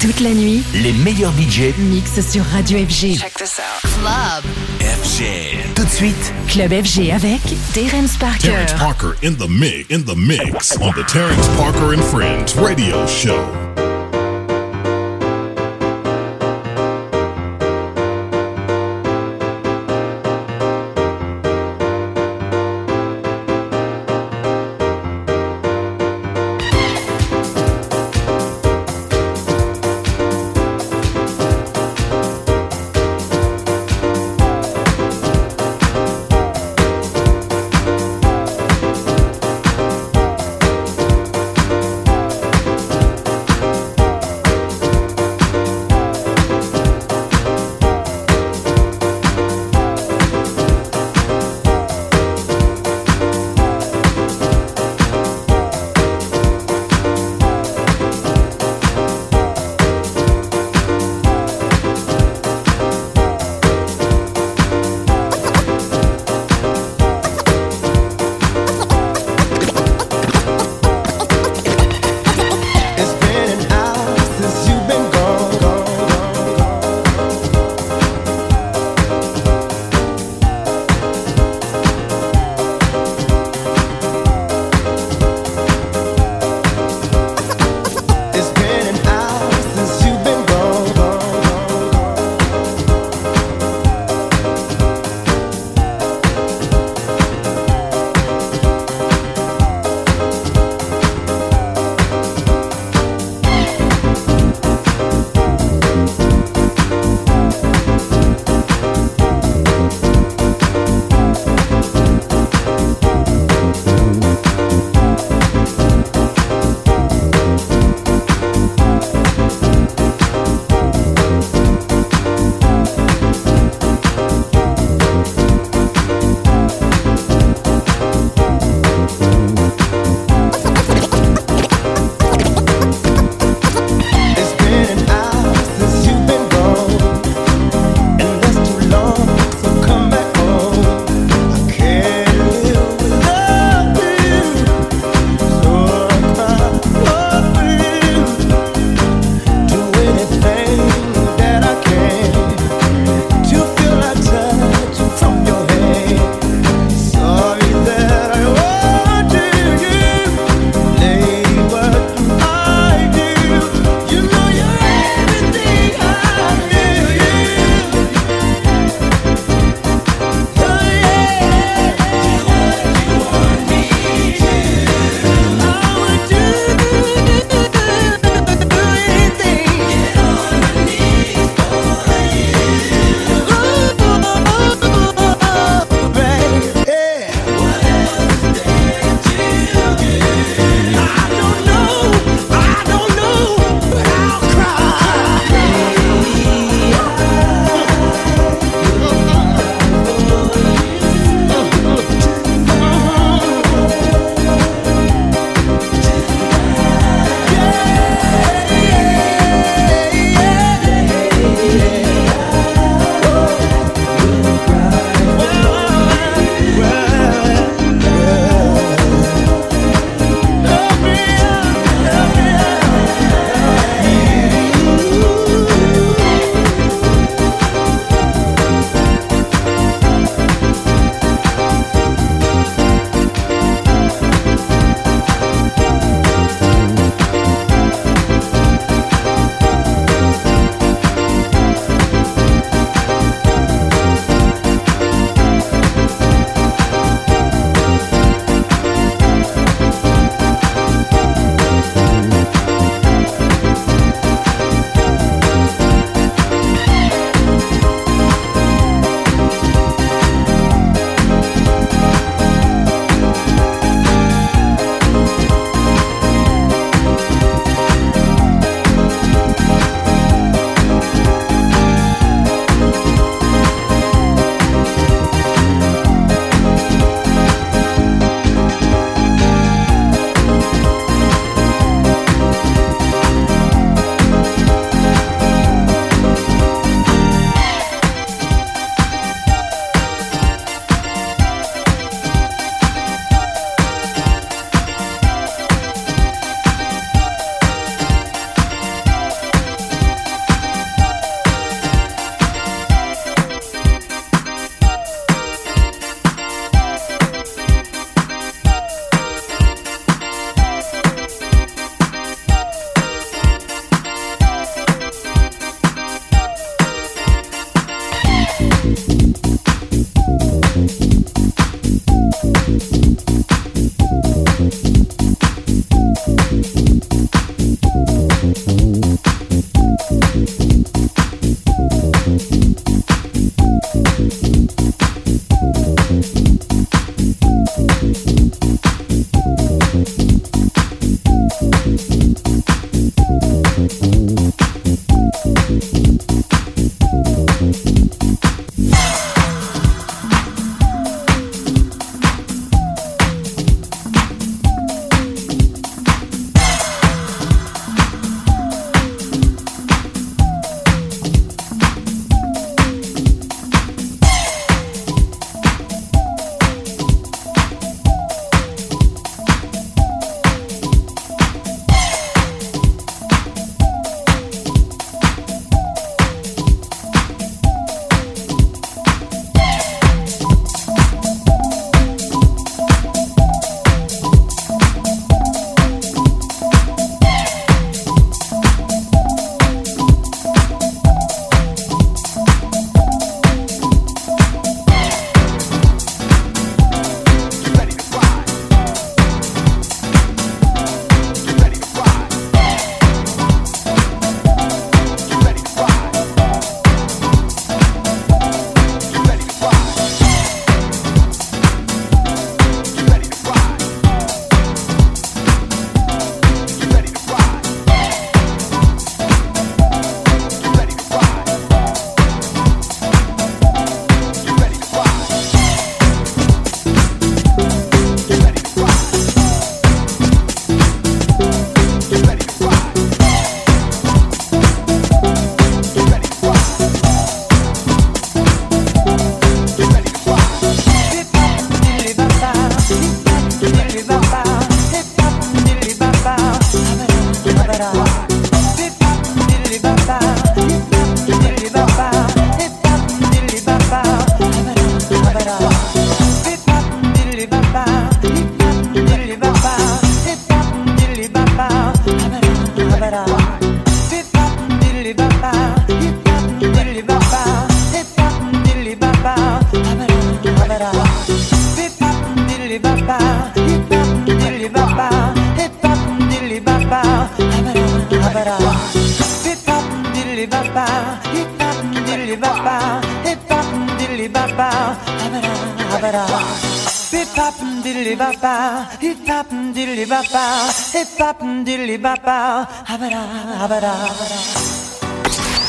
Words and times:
Toute 0.00 0.20
la 0.20 0.30
nuit, 0.30 0.62
Les 0.74 0.92
meilleurs 0.92 1.32
budgets 1.32 1.74
mix 1.76 2.20
sur 2.20 2.44
Radio 2.44 2.78
FG. 2.78 3.18
Check 3.18 3.34
this 3.34 3.58
out. 3.58 3.90
Club. 4.00 4.44
FG. 4.80 5.24
Tout 5.74 5.84
de 5.84 5.90
suite, 5.90 6.32
Club 6.46 6.70
FG 6.70 7.10
avec 7.10 7.40
Terence 7.72 8.16
Parker. 8.16 8.48
Terrence 8.48 8.74
Parker 8.74 9.14
in 9.24 9.32
the 9.32 9.48
mix, 9.48 9.92
in 9.92 10.02
the 10.04 10.16
mix 10.16 10.78
on 10.80 10.92
the 10.92 11.04
Terrence 11.08 11.48
Parker 11.56 11.94
and 11.94 12.02
Friends 12.02 12.54
radio 12.56 13.04
show. 13.08 13.67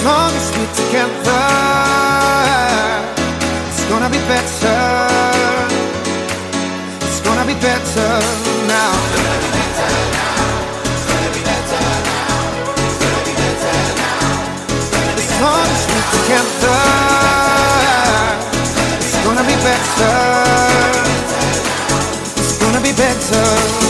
as 0.00 0.06
long 0.06 0.32
as 0.32 0.50
we're 0.56 0.74
together, 0.80 1.44
it's 3.68 3.84
gonna 3.90 4.08
be 4.08 4.20
better. 4.32 4.80
It's 7.04 7.20
gonna 7.20 7.44
be 7.44 7.52
better 7.60 8.08
now. 8.66 8.92
As 15.20 15.32
long 15.44 15.68
as 15.76 15.84
we're 15.90 16.08
together, 16.16 16.80
it's 19.04 19.18
gonna 19.24 19.44
be 19.44 19.56
better. 19.68 20.16
It's 22.40 22.56
gonna 22.58 22.80
be 22.80 22.92
better. 22.92 23.89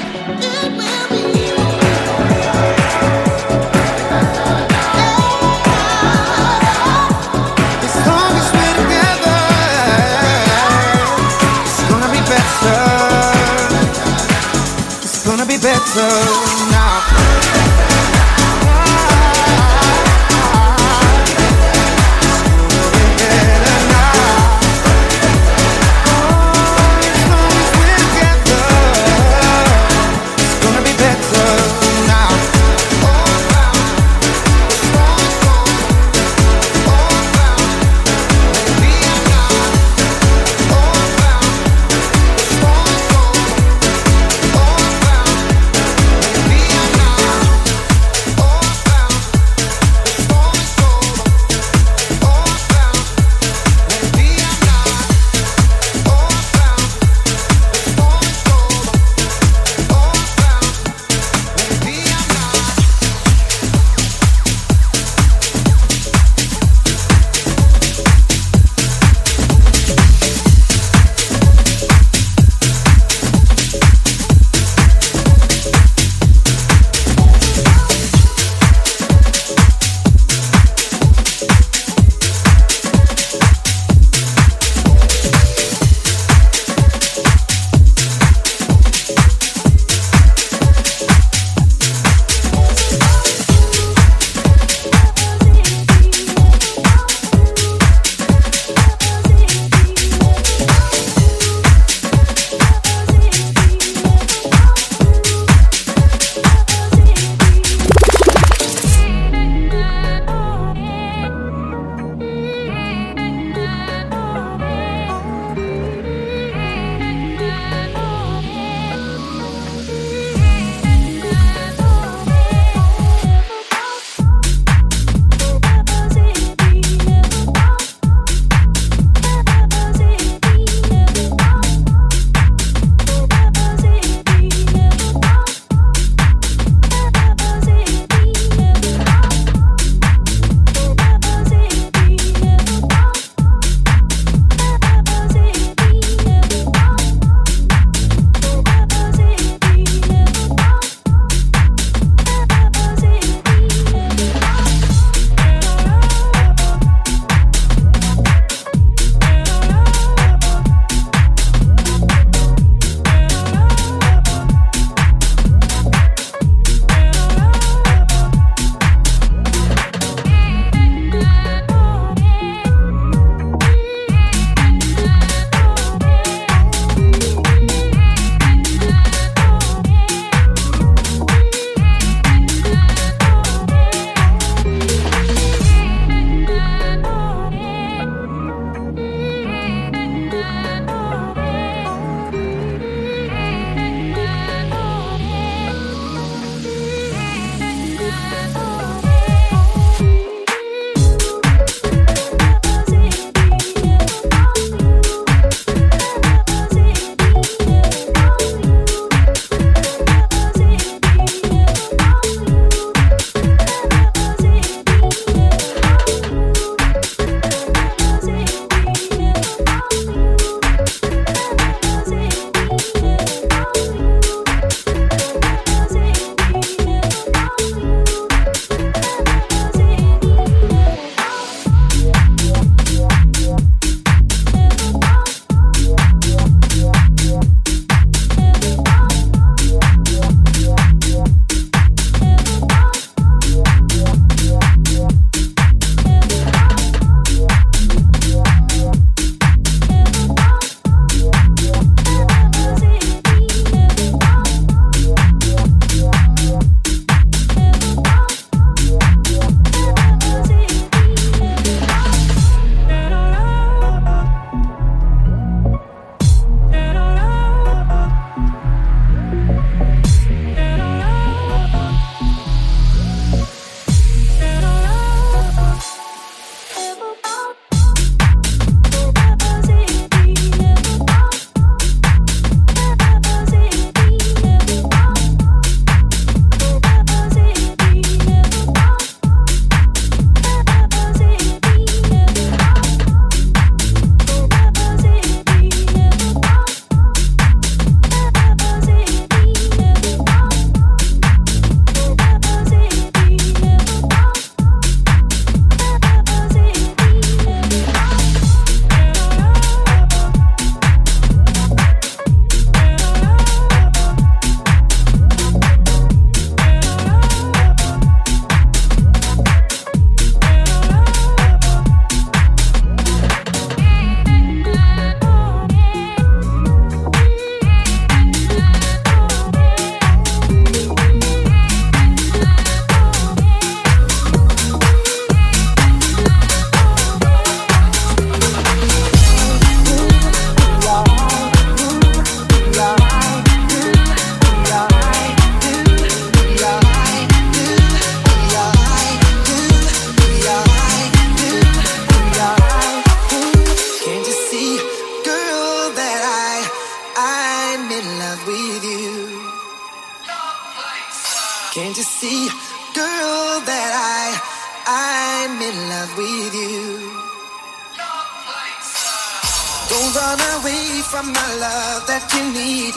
Love 371.61 372.07
that 372.07 372.25
you 372.33 372.41
need. 372.57 372.93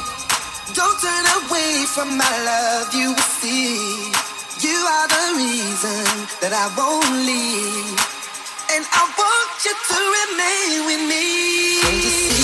Don't 0.73 0.97
turn 0.97 1.25
away 1.45 1.85
from 1.85 2.17
my 2.17 2.35
love, 2.49 2.89
you 2.97 3.13
will 3.13 3.33
see. 3.45 3.77
You 4.65 4.79
are 4.97 5.09
the 5.17 5.27
reason 5.37 6.05
that 6.41 6.53
I 6.57 6.67
won't 6.73 7.13
leave. 7.29 8.01
And 8.73 8.83
I 8.89 9.03
want 9.21 9.53
you 9.69 9.75
to 9.91 9.99
remain 10.17 10.77
with 10.89 11.03
me. 11.13 12.44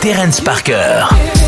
Terence 0.00 0.40
Parker. 0.40 1.39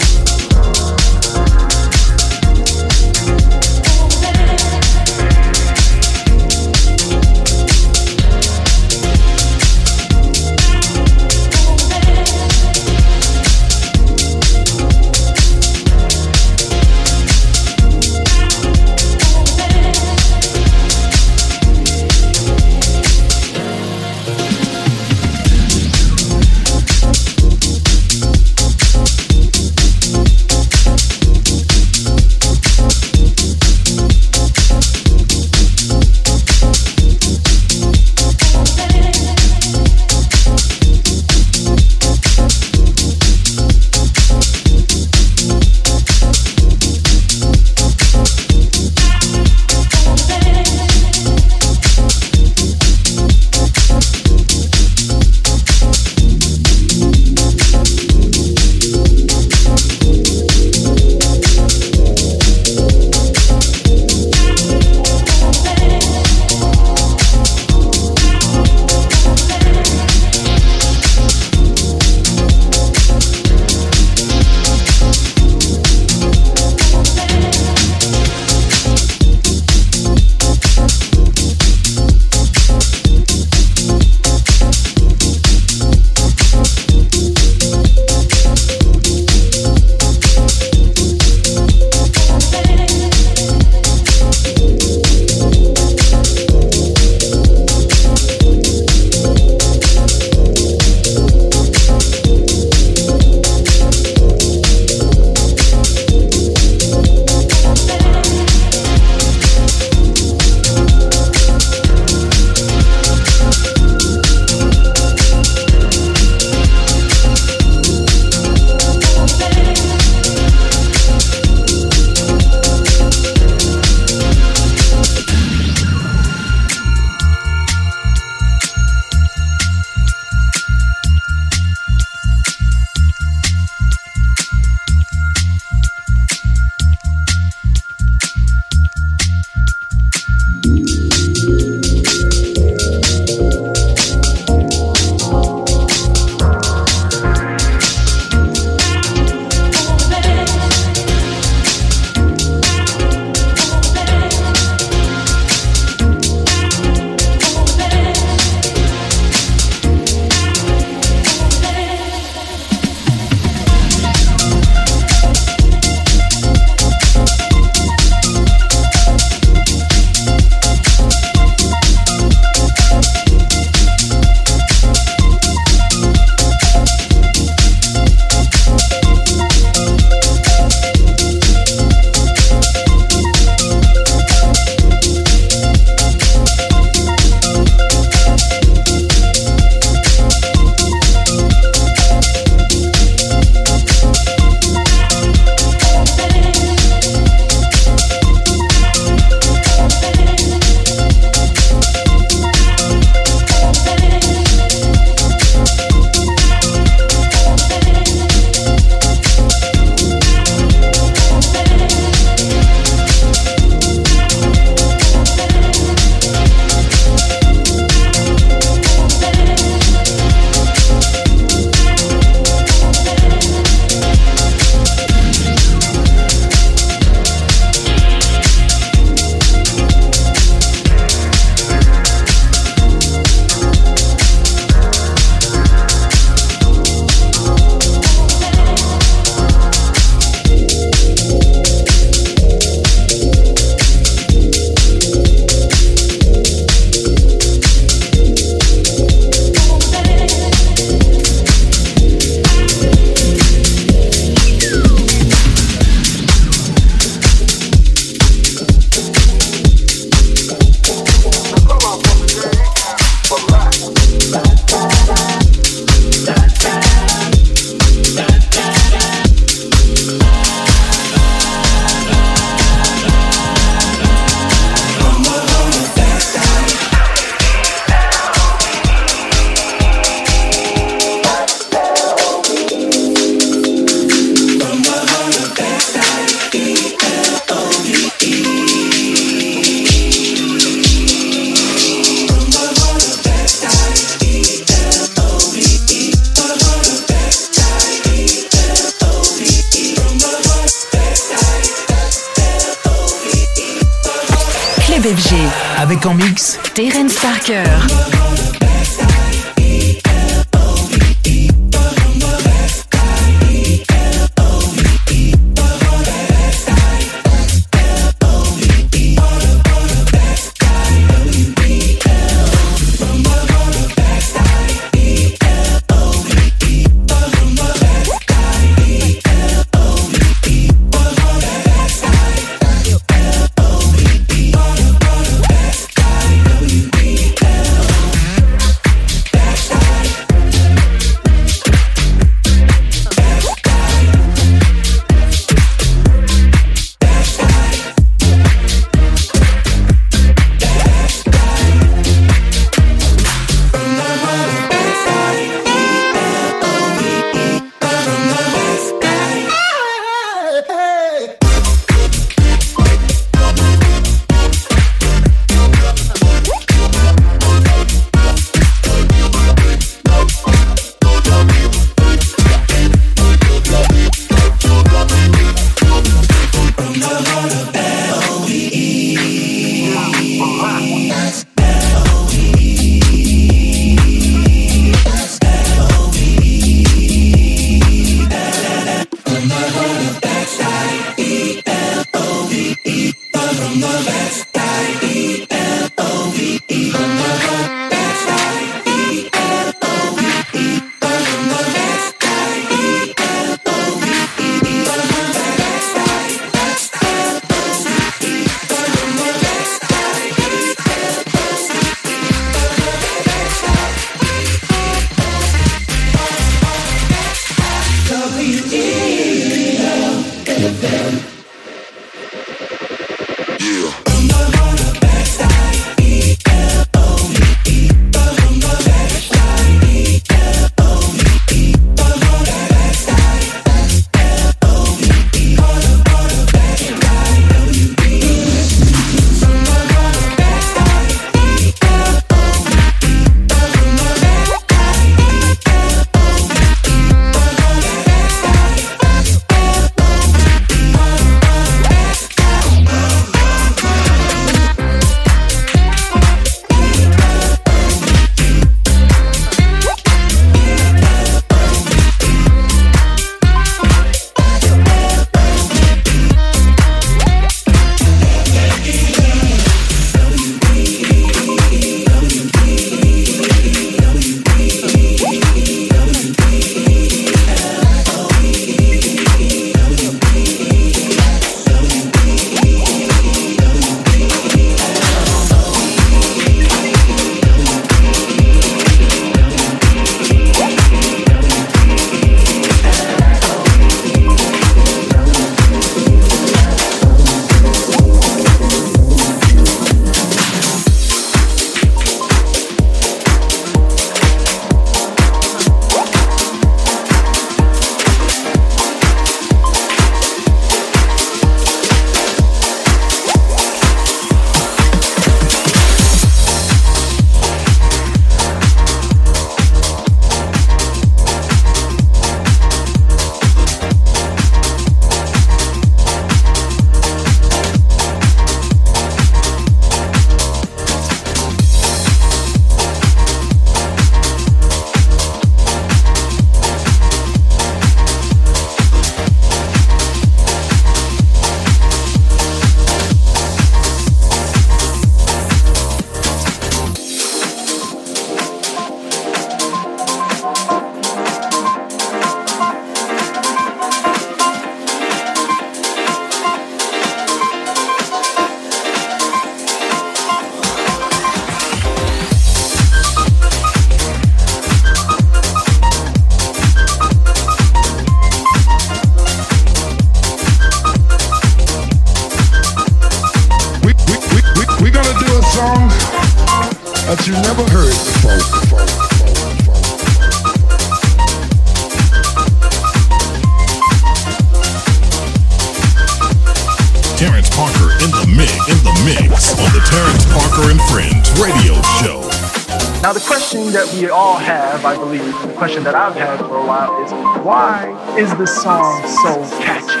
That 593.72 593.92
we 593.94 594.08
all 594.08 594.36
have, 594.36 594.84
I 594.84 594.96
believe, 594.96 595.34
the 595.42 595.52
question 595.54 595.82
that 595.84 595.94
I've 595.94 596.14
had 596.14 596.38
for 596.38 596.56
a 596.56 596.64
while 596.64 597.02
is 597.04 597.12
why 597.44 597.92
is 598.16 598.30
this 598.38 598.54
song 598.62 599.02
so 599.20 599.34
catchy? 599.60 600.00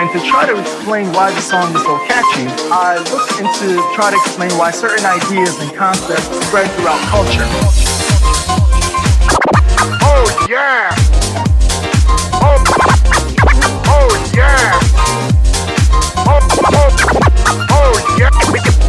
And 0.00 0.10
to 0.10 0.18
try 0.26 0.46
to 0.46 0.58
explain 0.58 1.12
why 1.12 1.30
the 1.30 1.40
song 1.40 1.74
is 1.74 1.82
so 1.82 1.98
catchy, 2.08 2.48
I 2.72 2.98
looked 3.12 3.38
into 3.38 3.78
try 3.94 4.10
to 4.10 4.16
explain 4.16 4.50
why 4.58 4.70
certain 4.70 5.04
ideas 5.04 5.58
and 5.60 5.70
concepts 5.76 6.26
spread 6.46 6.70
throughout 6.78 6.98
culture. 7.06 7.46
Oh, 10.02 10.26
yeah! 10.48 10.90
Oh, 12.42 12.58
oh 13.86 14.10
yeah! 14.34 14.78
Oh, 16.26 16.40
oh, 16.74 16.90
oh 17.70 17.92
yeah! 18.18 18.30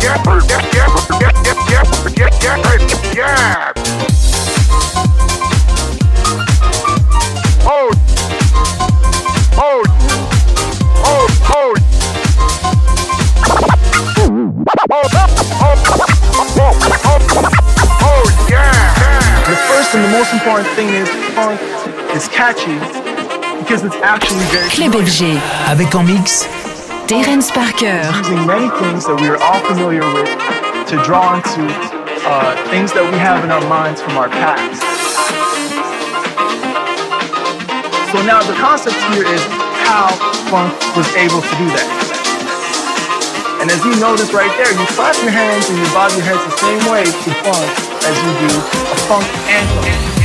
Yeah, 0.02 0.18
yeah, 0.18 0.64
yeah, 0.74 0.90
yeah, 1.20 1.22
yeah, 1.22 1.52
yeah, 1.70 2.58
yeah, 2.58 3.14
yeah, 3.14 3.71
most 20.22 20.34
important 20.34 20.70
thing 20.78 20.88
is 20.90 21.10
funk 21.34 21.60
is 22.14 22.28
catchy 22.28 22.78
because 23.58 23.82
it's 23.84 23.98
actually 24.06 24.46
very 24.54 24.70
Club. 24.70 24.94
FG. 24.94 25.42
Avec 25.66 25.96
en 25.96 26.04
mix 26.04 26.46
Terrence 27.08 27.50
Parker. 27.50 28.06
using 28.22 28.46
many 28.46 28.70
things 28.78 29.02
that 29.10 29.18
we 29.18 29.26
are 29.34 29.42
all 29.42 29.58
familiar 29.66 30.06
with 30.14 30.30
to 30.86 31.02
draw 31.02 31.42
into 31.42 31.66
uh, 32.30 32.54
things 32.70 32.94
that 32.94 33.02
we 33.02 33.18
have 33.18 33.42
in 33.44 33.50
our 33.50 33.66
minds 33.66 33.98
from 34.00 34.14
our 34.14 34.30
past. 34.30 34.86
So 38.14 38.22
now 38.22 38.46
the 38.46 38.54
concept 38.62 39.02
here 39.10 39.26
is 39.26 39.42
how 39.90 40.14
funk 40.54 40.70
was 40.94 41.10
able 41.18 41.42
to 41.42 41.54
do 41.58 41.68
that. 41.74 41.90
And 43.58 43.74
as 43.74 43.82
you 43.82 43.98
notice 43.98 44.30
right 44.38 44.54
there, 44.62 44.70
you 44.70 44.86
clap 44.94 45.18
your 45.26 45.34
hands 45.34 45.66
and 45.66 45.82
you 45.82 45.88
bob 45.98 46.14
your 46.14 46.30
heads 46.30 46.46
the 46.46 46.58
same 46.62 46.84
way 46.94 47.10
to 47.10 47.30
funk 47.42 47.91
as 48.04 48.18
you 48.18 48.48
do 48.48 48.56
a 48.56 48.96
funk 49.08 49.26
anthem. 49.48 50.21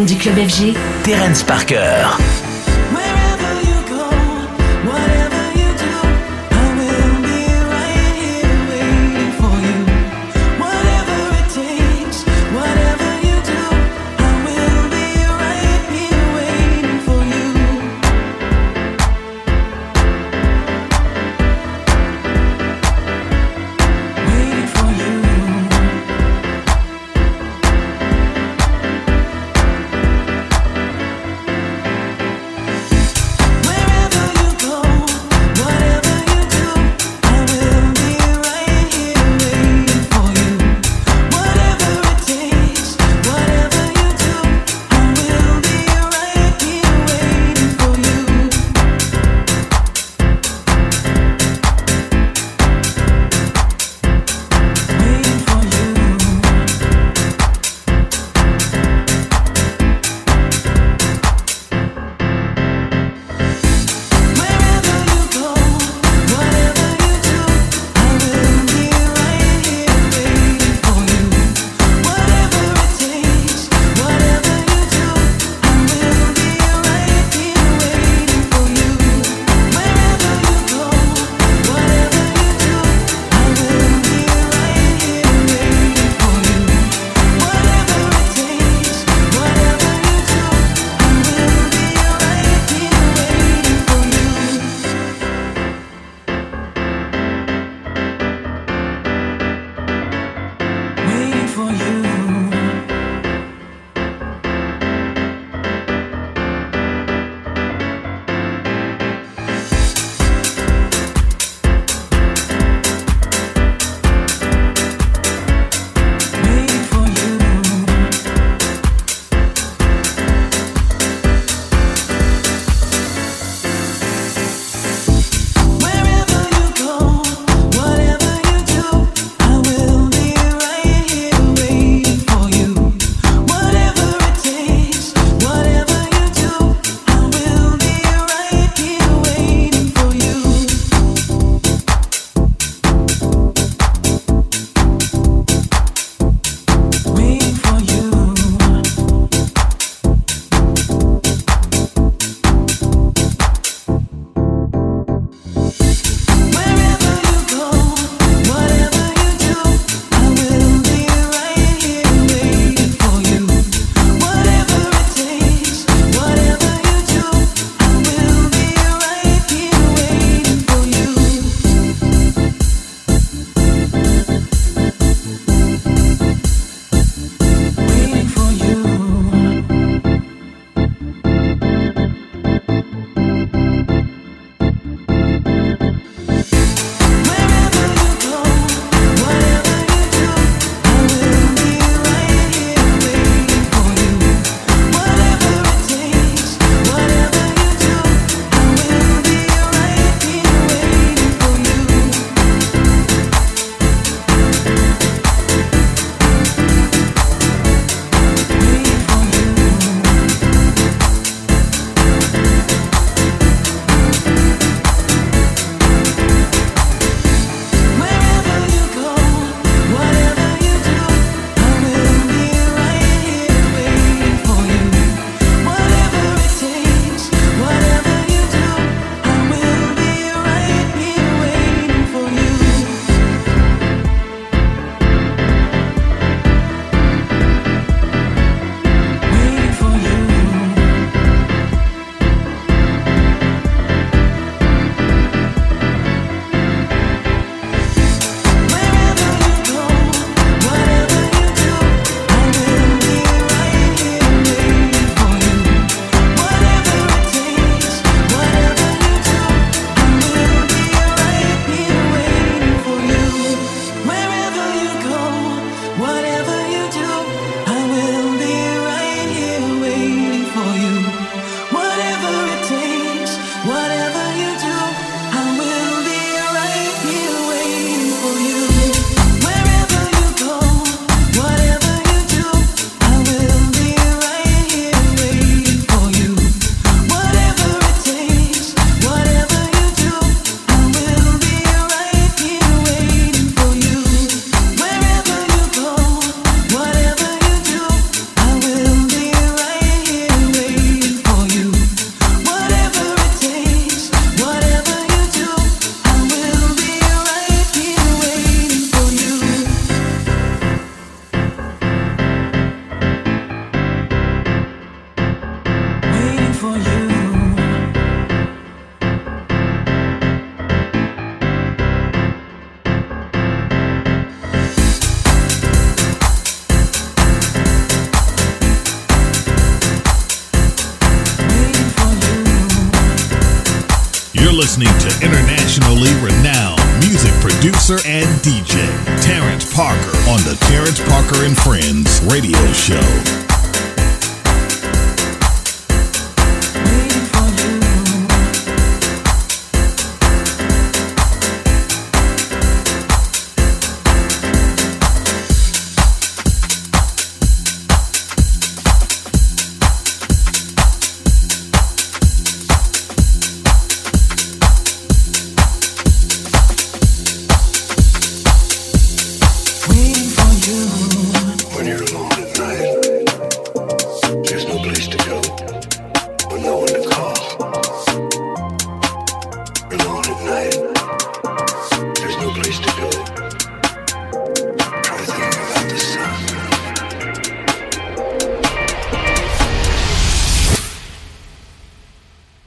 Du 0.00 0.16
club 0.16 0.36
FG, 0.36 0.74
Terence 1.04 1.42
Parker. 1.44 2.06